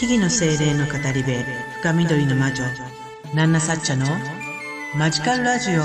[0.00, 1.30] 木々の精霊の語り部
[1.82, 2.64] 深緑の魔女
[3.34, 4.06] ナンナサッチャの
[4.96, 5.82] マジカルラジオ。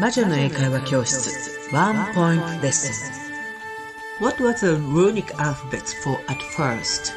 [0.00, 2.90] 魔女の英会話教室ワンポイントレッス
[4.20, 4.24] ン。
[4.24, 7.12] What was the runic alphabet for at first?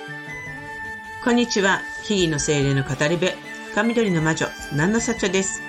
[1.23, 3.31] こんにちは木々の精霊の語り部
[3.71, 5.63] 深緑の魔女ナンナサッチャです。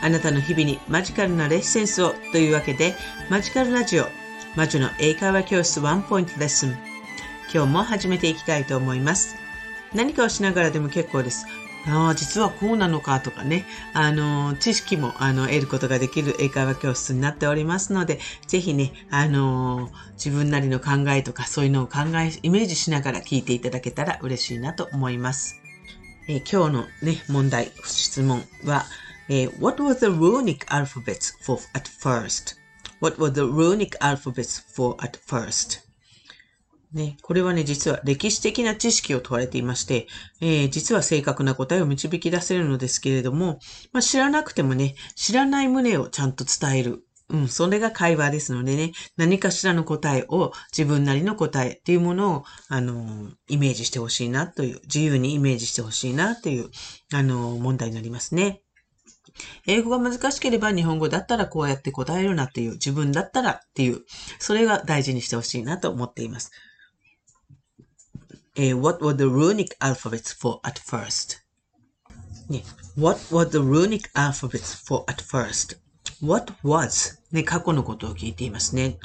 [0.00, 2.94] あなたの日々にマジカルなレッセンスをというわけで
[3.28, 4.06] マジカルラジオ
[4.56, 6.87] 魔女の英会話教室ワンポイントレッスン。
[7.52, 9.34] 今日も始めていきたいと思います。
[9.94, 11.46] 何かをしながらでも結構です。
[11.86, 25.56] ああ、実はこうなのかとかね、あの、知識も、あの、得ることができる英会話教室になっておりますので、ぜひね、あの、自分なりの考えとか、そういうのを考え、イメージしながら聞いていただけたら嬉しいなと思います。
[26.28, 28.84] えー、今日のね、問題、質問は、
[29.30, 35.87] えー、What was the runic alphabet for at first?What was the runic alphabets for at first?
[36.92, 40.06] ね、これはね、実は歴史的な知識を問われていまして、
[40.40, 43.58] えー、実は正確な答えを導き出せるのですけれども、
[43.92, 47.04] まあ、知らなくてもね、知らない旨をちゃんと伝える。
[47.30, 56.70] うん、それが会話ですのでね、何かしらの答えを、自分なりの答えっていうものを、あの、イメージしてほしいなという、自由にイメージしてほしいなという、
[57.12, 58.62] あの、問題になりますね。
[59.66, 64.00] 英語が難しければ日本語だったらこうやって答えるなっていう、自分だったらっていう、
[64.38, 66.50] それが大事にしてほしいなと思っています。
[68.57, 71.41] uh, what were the runic alphabets for at first?
[72.49, 72.61] Yeah.
[72.95, 75.77] What were the runic alphabets for at first?
[76.21, 78.97] What was ね、過去のことを聞いていますね。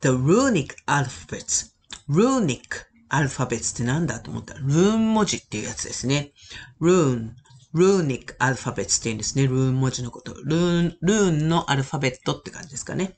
[0.00, 1.70] The runic alphabets.
[2.08, 6.32] runic alphabets ってなんだと思ったら、ルーン文字っていうやつですね。
[6.80, 7.30] rune,
[7.74, 9.46] runic alphabets って言うんですね。
[9.46, 10.34] ルーン文字のこと。
[10.34, 13.16] ルーン、ルーンのアルファベットって感じですかね。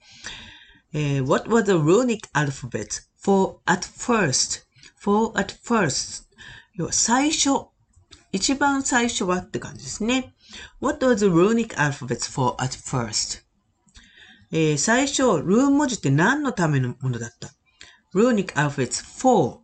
[0.93, 4.63] えー、what were the runic alphabets for at first?
[5.08, 6.26] For at first
[6.92, 7.68] 最初。
[8.34, 10.34] 一番最初はって感じですね。
[10.82, 13.42] What was the runic alphabets for at first?
[14.52, 17.50] えー、最初、ルーン文字って何のためのものだった
[18.14, 18.92] ?runic alphabet
[19.22, 19.60] for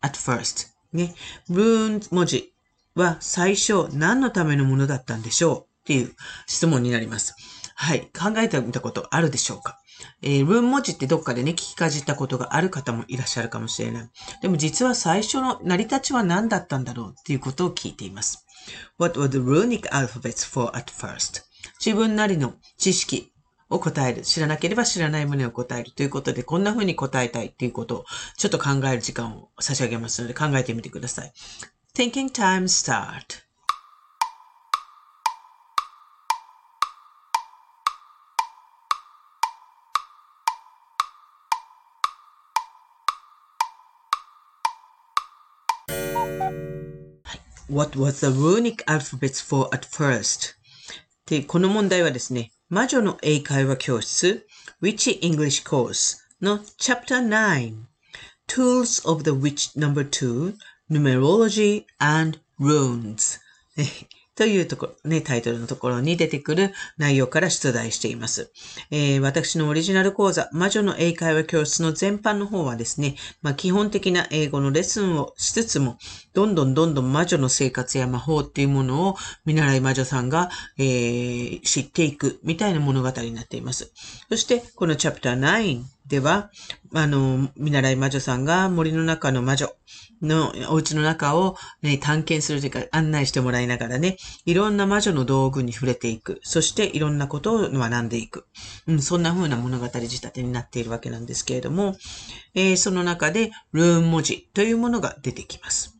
[0.00, 0.68] at first.
[0.94, 1.14] ね。
[1.50, 2.54] ルーン文字
[2.94, 5.58] は最初何のためのものだったんでしょう？
[5.60, 6.14] っていう
[6.46, 7.34] 質問になります。
[7.74, 8.10] はい。
[8.18, 9.78] 考えてみたことあるでしょうか？
[10.22, 14.10] えー、文文字ってどっかでね、聞きかじったことがある方もいらっしゃるかもしれない。
[14.42, 18.44] でも実は最初の成り立ちは何だったんだろうっていうことを聞いています。
[18.98, 21.42] What were the runic alphabets for at first?
[21.84, 23.32] 自分なりの知識
[23.70, 24.22] を答える。
[24.22, 28.04] 知らなければ知らない旨を答えるということで、こんな風に答えたいっていうことを
[28.36, 31.32] ちょっと考える時間を差し上げますので考えてみてください。
[31.94, 33.47] Thinking time start.
[47.69, 50.55] What was the runic alphabets for at first?
[51.25, 54.45] で、この問題はですね、魔女の英会話教室
[54.81, 57.73] Witchy English Course の Chapter 9
[58.47, 60.55] Tools of the Witch No.2
[60.91, 63.39] Numerology and Runes
[64.38, 68.52] というところ、ね、タイトルのところに出てくる内容から出題しています。
[68.92, 75.98] えー、私のオリジナル講座、魔女の英会話教室の全般の方はですね、まあ、基本的な英語のレッスンをしつつも、
[76.34, 83.90] どんどんどんどん魔女の生活や魔法っていうものを見習い魔女さんが、えー、知っていくみたいな物語になっています。
[84.28, 86.50] そして、このチャプター9では、
[86.94, 89.68] あの、見習い魔女さんが森の中の魔女
[90.22, 96.40] のお家の中を、ね、探検するというか案内してもらいながらね、いろんな魔女の道具に触れていく。
[96.42, 98.46] そしていろんなことを学んでいく。
[98.86, 101.94] うん、そんな風な物語仕立てになっているわけなんですけれども、
[102.54, 105.98] えー、その中でルーン文字というものが出てきます。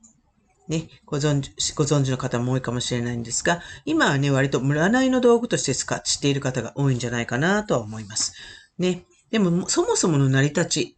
[0.69, 8.35] ね、ご存知、ご存知の方も多いかもしれないんですが、今はね、割と占いの道具として使っている方が多いんじゃないかなとは思います。
[8.79, 9.05] ね。
[9.31, 10.97] でも、そもそもの成り立ち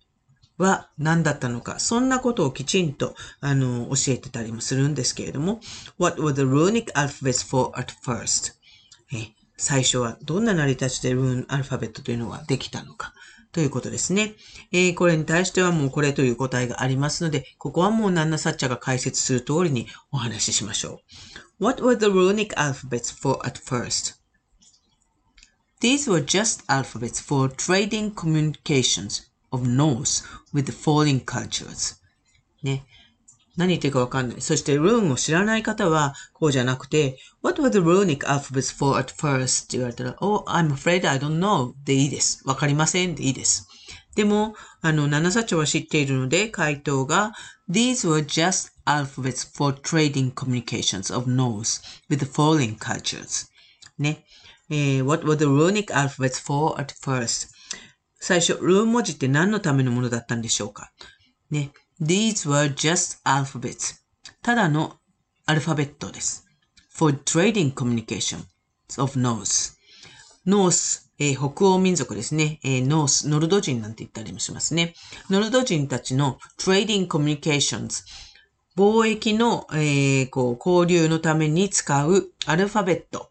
[0.58, 5.60] は何だったのか、そんなことをきちんと、あの、教えてたりもするんですけれども、
[5.98, 8.54] What were the runic alphabets for at first?
[9.56, 13.12] 最初はどんな成り立ちでルーンアルファベットというのはできたのか。
[13.53, 14.34] ということですね。
[14.72, 21.00] えー、これに対してはもうこれという答えがありますので、ここはもうナンナサッチャが解説する通りにお話ししましょ
[21.60, 21.65] う。
[21.65, 24.19] What were the runic alphabets for at first?
[25.81, 30.23] These were just alphabets for trading communications of North
[30.53, 31.97] with foreign cultures.
[32.63, 32.85] ね。
[33.57, 34.41] 何言ってるかわかんない。
[34.41, 39.66] そして、ルーンを知らない方は、こうじゃなくて、What were the runic alphabets for at first?
[39.66, 42.41] って言われたら、Oh, I'm afraid I don't know でいいです。
[42.46, 43.67] わかりませんでいいです。
[44.16, 47.34] でも、あの、七サチョは知っているので、回答が、
[47.69, 53.47] These were just alphabets for trading communications of knows with foreign cultures.
[53.97, 54.25] ね。
[54.70, 57.48] えー、what were the runic alphabets for at first?
[58.20, 60.92] 最初、ルーン文字って何のためのものだったんでしょうか
[61.50, 61.72] ね。
[62.00, 63.96] These were just alphabets.
[64.42, 64.98] ただの
[65.46, 66.46] アルファベットです。
[66.96, 68.44] for trading communication
[68.98, 69.74] of Norse.
[70.46, 72.60] Norse えー、北欧民族ですね。
[72.64, 74.94] えー、ノース、ノルド人なんて言ったりもしますね。
[75.28, 78.04] ノルド人たちの trading communications
[78.74, 83.30] 貿易の、えー、こう交流のために使うアルファベット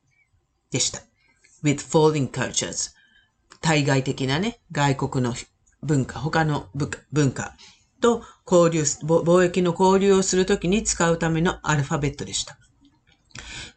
[0.69, 1.08] でした。
[1.63, 2.91] With foreign cultures
[3.61, 5.33] 対外的なね、外国の
[5.83, 6.69] 文化、他の
[7.11, 7.55] 文化
[8.01, 12.57] と交流、貿易の交流をするときに使うためのアルファベットでした。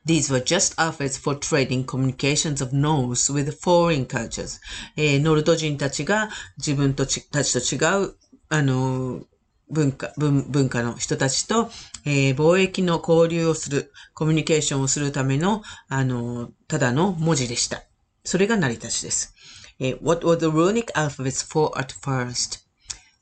[0.04, 4.60] These were just efforts for trading communications of Norse with foreign cultures.
[4.96, 8.14] えー、ノルド人たちが自分たちと違う、
[8.48, 9.22] あの、
[9.72, 11.70] 文化、文文化の人たちと、
[12.04, 17.82] えー、貿易の交流をする、コミュニケーションをするための、あの、ただの文字でした。
[18.24, 19.34] それが成り立ちです。
[19.80, 22.60] えー、What were the runic alphabets for at first?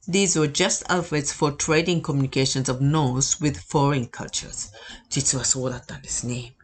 [0.08, 4.72] These were just alphabets for trading communications of Norse with foreign cultures.
[5.08, 6.56] 実はそうだったんですね。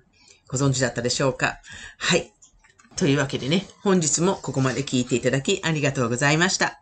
[0.48, 1.58] ご存知だったでしょうか？
[1.98, 2.32] はい。
[2.96, 6.80] というわけでね、本日もここまで聞いていただきありがとうございました。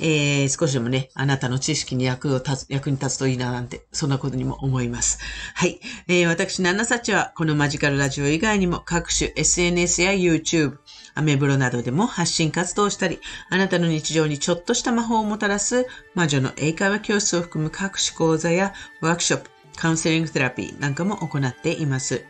[0.00, 5.18] えー、少しでもね、あなたの知識に役を立つ、役に立つといいななんて、そんなことにも思います。
[5.54, 5.80] はい。
[6.08, 10.78] えー、私、ナナサチは、このマジカルラジオ以外にも各種 SNS や YouTube、
[11.14, 13.20] アメブロなどでも発信活動したり、
[13.50, 22.24] あなたの日常にちょっとした魔法をもたらす魔女の英会話教室を含む各種講座やワークショップ、カウンセリングセラピーなんかも行っています。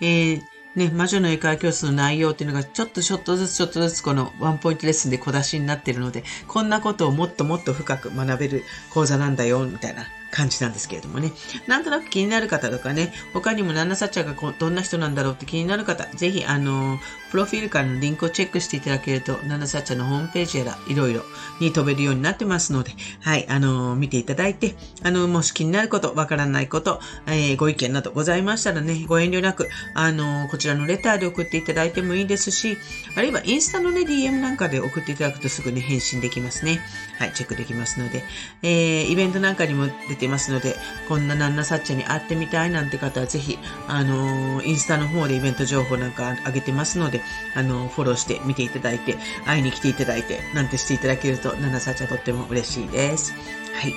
[0.00, 0.42] えー
[0.80, 10.06] ね、魔女の英会話教室の内容っていうのがちょっとちょっとずつちょっとずつこのワンポイントレッスンで小出しになってるので、こんなことをもっともっと深く学べる講座なんだよ、みたいな。
[10.30, 11.32] 感じなんですけれどもね。
[11.66, 16.98] なんとなく気になる方とかね、他にもナナサチャがどんな人なんだろうって気になる方、ぜひ、あの、
[17.30, 21.22] プロフィールからのリンクをチェックしていただけると、ナナサチャのホームページやら、いろいろ
[21.60, 32.76] に飛べるようになってますので、はい、あの、見ていただいて、あの、もし気になること、わからないこと、えー、ご意見などございましたらね、ご遠慮なく、あの、こちらのレターで送っていただいてもいいですし、
[33.14, 36.80] あるいはインスタのね、DM なんかで送っていただくとすぐに返信できますね。
[37.18, 38.24] はい、チェックできますので、
[38.62, 40.76] えー、イベントなんかにも出ててますので、
[41.08, 43.58] こんなナンナサッチャに会ってみたいなんて方はぜひ、
[43.88, 47.22] あのー、インスタの方でイベント情報なんか上げてますので、
[47.56, 53.32] あのー、フォローして見ていただいて、会いに来ていただいて、なんてしていただけると、ナンナサッチャとっても嬉しいです。
[53.74, 53.94] はい。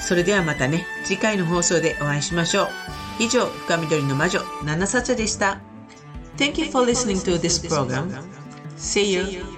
[0.00, 2.68] それではまたね、次回の放送でお会いしましょう。
[3.20, 5.60] 以上、深緑の魔女、ナンナサッチャでした。
[6.36, 8.08] Thank you for listening to this program.
[8.76, 9.57] See you.